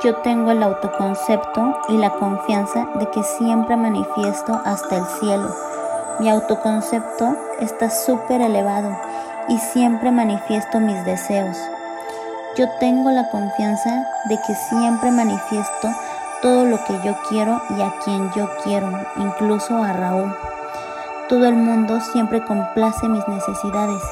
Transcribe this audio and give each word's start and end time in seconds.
Yo 0.00 0.14
tengo 0.18 0.52
el 0.52 0.62
autoconcepto 0.62 1.76
y 1.88 1.96
la 1.96 2.10
confianza 2.10 2.86
de 3.00 3.10
que 3.10 3.20
siempre 3.24 3.76
manifiesto 3.76 4.60
hasta 4.64 4.96
el 4.96 5.04
cielo. 5.18 5.52
Mi 6.20 6.30
autoconcepto 6.30 7.36
está 7.58 7.90
súper 7.90 8.40
elevado 8.40 8.96
y 9.48 9.58
siempre 9.58 10.12
manifiesto 10.12 10.78
mis 10.78 11.04
deseos. 11.04 11.56
Yo 12.56 12.68
tengo 12.78 13.10
la 13.10 13.28
confianza 13.28 14.06
de 14.28 14.38
que 14.46 14.54
siempre 14.54 15.10
manifiesto 15.10 15.88
todo 16.42 16.64
lo 16.64 16.76
que 16.84 16.92
yo 17.04 17.16
quiero 17.28 17.60
y 17.76 17.82
a 17.82 17.92
quien 18.04 18.30
yo 18.36 18.48
quiero, 18.62 18.88
incluso 19.16 19.82
a 19.82 19.92
Raúl. 19.92 20.32
Todo 21.28 21.44
el 21.46 21.56
mundo 21.56 22.00
siempre 22.12 22.44
complace 22.44 23.08
mis 23.08 23.26
necesidades, 23.26 24.02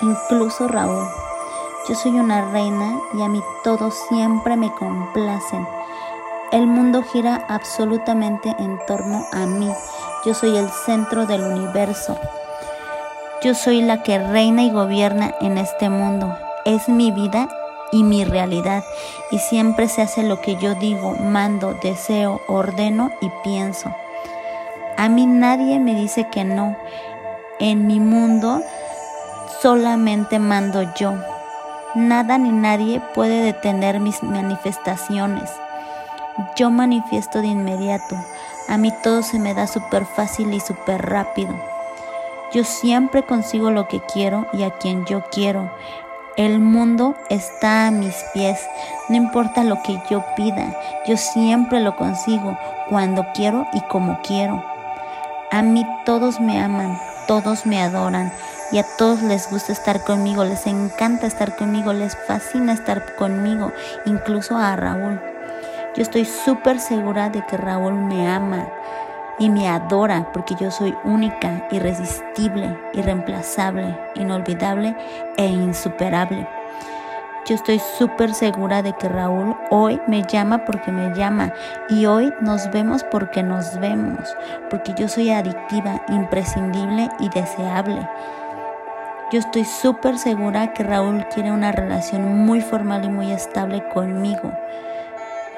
incluso 0.00 0.66
Raúl. 0.66 1.06
Yo 1.88 1.94
soy 1.94 2.18
una 2.18 2.50
reina 2.50 2.98
y 3.14 3.22
a 3.22 3.28
mí 3.28 3.40
todos 3.62 3.94
siempre 4.08 4.56
me 4.56 4.72
complacen. 4.72 5.64
El 6.50 6.66
mundo 6.66 7.04
gira 7.04 7.44
absolutamente 7.48 8.56
en 8.58 8.80
torno 8.88 9.24
a 9.32 9.46
mí. 9.46 9.70
Yo 10.24 10.34
soy 10.34 10.56
el 10.56 10.68
centro 10.68 11.26
del 11.26 11.42
universo. 11.42 12.18
Yo 13.40 13.54
soy 13.54 13.82
la 13.82 14.02
que 14.02 14.18
reina 14.18 14.64
y 14.64 14.70
gobierna 14.70 15.32
en 15.40 15.58
este 15.58 15.88
mundo. 15.88 16.36
Es 16.64 16.88
mi 16.88 17.12
vida 17.12 17.48
y 17.92 18.02
mi 18.02 18.24
realidad. 18.24 18.82
Y 19.30 19.38
siempre 19.38 19.86
se 19.86 20.02
hace 20.02 20.24
lo 20.24 20.40
que 20.40 20.56
yo 20.56 20.74
digo, 20.74 21.14
mando, 21.20 21.74
deseo, 21.74 22.40
ordeno 22.48 23.12
y 23.20 23.30
pienso. 23.44 23.94
A 24.96 25.08
mí 25.08 25.26
nadie 25.26 25.78
me 25.78 25.94
dice 25.94 26.28
que 26.30 26.42
no. 26.42 26.76
En 27.60 27.86
mi 27.86 28.00
mundo 28.00 28.60
solamente 29.62 30.40
mando 30.40 30.82
yo. 30.94 31.14
Nada 31.96 32.36
ni 32.36 32.52
nadie 32.52 33.00
puede 33.14 33.40
detener 33.40 34.00
mis 34.00 34.22
manifestaciones. 34.22 35.50
Yo 36.54 36.70
manifiesto 36.70 37.40
de 37.40 37.46
inmediato. 37.46 38.16
A 38.68 38.76
mí 38.76 38.92
todo 39.02 39.22
se 39.22 39.38
me 39.38 39.54
da 39.54 39.66
súper 39.66 40.04
fácil 40.04 40.52
y 40.52 40.60
súper 40.60 41.00
rápido. 41.00 41.54
Yo 42.52 42.64
siempre 42.64 43.22
consigo 43.22 43.70
lo 43.70 43.88
que 43.88 44.02
quiero 44.12 44.46
y 44.52 44.64
a 44.64 44.72
quien 44.72 45.06
yo 45.06 45.24
quiero. 45.32 45.70
El 46.36 46.58
mundo 46.58 47.14
está 47.30 47.86
a 47.86 47.90
mis 47.90 48.14
pies. 48.34 48.60
No 49.08 49.16
importa 49.16 49.64
lo 49.64 49.82
que 49.82 49.98
yo 50.10 50.22
pida, 50.36 50.78
yo 51.06 51.16
siempre 51.16 51.80
lo 51.80 51.96
consigo 51.96 52.58
cuando 52.90 53.24
quiero 53.32 53.66
y 53.72 53.80
como 53.80 54.20
quiero. 54.20 54.62
A 55.50 55.62
mí 55.62 55.86
todos 56.04 56.40
me 56.40 56.60
aman, 56.60 57.00
todos 57.26 57.64
me 57.64 57.80
adoran 57.80 58.30
y 58.72 58.78
a 58.78 58.84
todos 58.98 59.22
les 59.22 59.50
gusta 59.50 59.72
estar 59.72 60.02
conmigo, 60.02 60.44
les 60.44 60.66
encanta 60.66 61.26
estar 61.26 61.56
conmigo, 61.56 61.92
les 61.92 62.16
fascina 62.16 62.72
estar 62.72 63.14
conmigo, 63.16 63.72
incluso 64.04 64.56
a 64.56 64.74
Raúl. 64.76 65.20
Yo 65.94 66.02
estoy 66.02 66.24
súper 66.24 66.80
segura 66.80 67.30
de 67.30 67.44
que 67.46 67.56
Raúl 67.56 67.94
me 67.94 68.28
ama 68.28 68.68
y 69.38 69.48
me 69.48 69.68
adora 69.68 70.30
porque 70.32 70.54
yo 70.54 70.70
soy 70.70 70.94
única, 71.04 71.66
irresistible, 71.70 72.78
irreemplazable, 72.92 73.96
inolvidable 74.14 74.96
e 75.36 75.46
insuperable. 75.46 76.46
Yo 77.46 77.54
estoy 77.54 77.80
súper 77.96 78.34
segura 78.34 78.82
de 78.82 78.92
que 78.94 79.08
Raúl 79.08 79.56
hoy 79.70 80.00
me 80.08 80.24
llama 80.24 80.64
porque 80.64 80.90
me 80.90 81.14
llama 81.14 81.52
y 81.88 82.06
hoy 82.06 82.34
nos 82.40 82.68
vemos 82.72 83.04
porque 83.04 83.44
nos 83.44 83.78
vemos, 83.78 84.36
porque 84.68 84.92
yo 84.98 85.08
soy 85.08 85.30
adictiva, 85.30 86.02
imprescindible 86.08 87.08
y 87.20 87.28
deseable. 87.28 88.08
Yo 89.32 89.40
estoy 89.40 89.64
súper 89.64 90.18
segura 90.18 90.72
que 90.72 90.84
Raúl 90.84 91.26
quiere 91.34 91.50
una 91.50 91.72
relación 91.72 92.46
muy 92.46 92.60
formal 92.60 93.04
y 93.04 93.08
muy 93.08 93.32
estable 93.32 93.82
conmigo. 93.88 94.52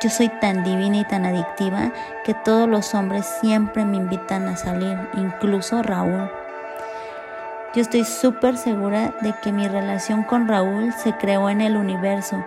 Yo 0.03 0.09
soy 0.09 0.31
tan 0.41 0.65
divina 0.65 0.97
y 0.97 1.05
tan 1.05 1.27
adictiva 1.27 1.93
que 2.25 2.33
todos 2.33 2.67
los 2.67 2.95
hombres 2.95 3.27
siempre 3.43 3.85
me 3.85 3.99
invitan 3.99 4.49
a 4.49 4.57
salir, 4.57 4.97
incluso 5.13 5.83
Raúl. 5.83 6.31
Yo 7.75 7.83
estoy 7.83 8.05
súper 8.05 8.57
segura 8.57 9.13
de 9.21 9.35
que 9.43 9.53
mi 9.53 9.69
relación 9.69 10.23
con 10.23 10.49
Raúl 10.49 10.95
se 10.95 11.13
creó 11.19 11.51
en 11.51 11.61
el 11.61 11.77
universo 11.77 12.43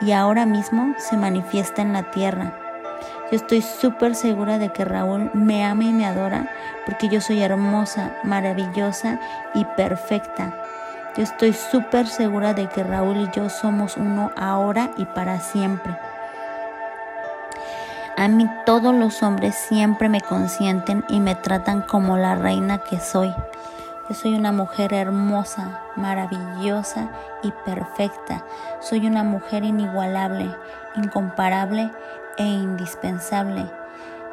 y 0.00 0.10
ahora 0.10 0.44
mismo 0.44 0.92
se 0.98 1.16
manifiesta 1.16 1.82
en 1.82 1.92
la 1.92 2.10
tierra. 2.10 2.52
Yo 3.30 3.36
estoy 3.36 3.62
súper 3.62 4.16
segura 4.16 4.58
de 4.58 4.70
que 4.70 4.84
Raúl 4.84 5.30
me 5.34 5.64
ama 5.64 5.84
y 5.84 5.92
me 5.92 6.04
adora 6.04 6.50
porque 6.84 7.08
yo 7.08 7.20
soy 7.20 7.42
hermosa, 7.42 8.10
maravillosa 8.24 9.20
y 9.54 9.64
perfecta. 9.76 10.63
Yo 11.16 11.22
estoy 11.22 11.52
súper 11.52 12.08
segura 12.08 12.54
de 12.54 12.68
que 12.68 12.82
Raúl 12.82 13.18
y 13.18 13.30
yo 13.30 13.48
somos 13.48 13.96
uno 13.96 14.32
ahora 14.36 14.90
y 14.96 15.04
para 15.04 15.38
siempre. 15.38 15.96
A 18.16 18.26
mí 18.26 18.50
todos 18.66 18.92
los 18.92 19.22
hombres 19.22 19.54
siempre 19.54 20.08
me 20.08 20.20
consienten 20.20 21.04
y 21.08 21.20
me 21.20 21.36
tratan 21.36 21.82
como 21.82 22.16
la 22.16 22.34
reina 22.34 22.78
que 22.78 22.98
soy. 22.98 23.32
Yo 24.08 24.14
soy 24.16 24.34
una 24.34 24.50
mujer 24.50 24.92
hermosa, 24.92 25.82
maravillosa 25.94 27.08
y 27.44 27.52
perfecta. 27.64 28.44
Soy 28.80 29.06
una 29.06 29.22
mujer 29.22 29.64
inigualable, 29.64 30.50
incomparable 30.96 31.92
e 32.38 32.44
indispensable. 32.44 33.70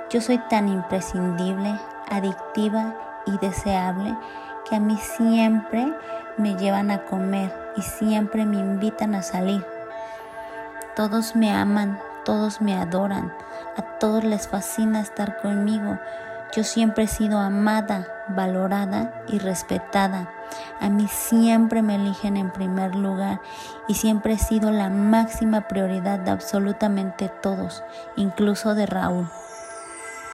Yo 0.09 0.19
soy 0.19 0.39
tan 0.49 0.67
imprescindible, 0.67 1.79
adictiva 2.09 2.95
y 3.27 3.37
deseable 3.37 4.17
que 4.67 4.75
a 4.75 4.79
mí 4.79 4.97
siempre 4.97 5.93
me 6.37 6.55
llevan 6.55 6.91
a 6.91 7.03
comer 7.05 7.53
y 7.75 7.81
siempre 7.81 8.45
me 8.45 8.57
invitan 8.57 9.15
a 9.15 9.21
salir. 9.21 9.65
Todos 10.95 11.35
me 11.35 11.51
aman, 11.51 11.99
todos 12.25 12.61
me 12.61 12.75
adoran, 12.77 13.33
a 13.77 13.81
todos 13.99 14.23
les 14.23 14.47
fascina 14.47 14.99
estar 14.99 15.41
conmigo. 15.41 15.99
Yo 16.53 16.63
siempre 16.63 17.05
he 17.05 17.07
sido 17.07 17.39
amada, 17.39 18.07
valorada 18.27 19.23
y 19.27 19.39
respetada. 19.39 20.29
A 20.81 20.89
mí 20.89 21.07
siempre 21.07 21.81
me 21.81 21.95
eligen 21.95 22.35
en 22.35 22.51
primer 22.51 22.95
lugar 22.95 23.39
y 23.87 23.93
siempre 23.93 24.33
he 24.33 24.37
sido 24.37 24.71
la 24.71 24.89
máxima 24.89 25.67
prioridad 25.67 26.19
de 26.19 26.31
absolutamente 26.31 27.29
todos, 27.29 27.83
incluso 28.17 28.75
de 28.75 28.85
Raúl. 28.85 29.29